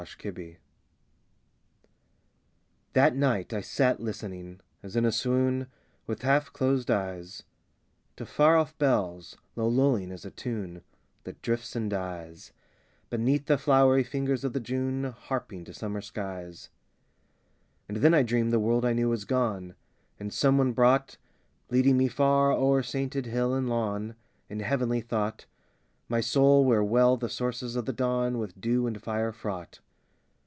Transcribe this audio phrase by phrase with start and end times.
[0.01, 0.57] THAT NIGHT
[2.93, 5.67] That night I sat listening, as in a swoon,
[6.07, 7.43] With half closed eyes,
[8.15, 10.81] To far off bells, low lulling as a tune
[11.23, 12.51] That drifts and dies
[13.11, 16.71] Beneath the flowery fingers of the June Harping to summer skies.
[17.87, 19.75] And then I dreamed the world I knew was gone,
[20.19, 21.17] And some one brought,
[21.69, 24.15] Leading me far o'er sainted hill and lawn,
[24.49, 25.45] In heavenly thought,
[26.09, 29.79] My soul where well the sources of the dawn With dew and fire fraught.